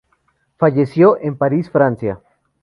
[0.57, 2.19] Falleció en París, Francia.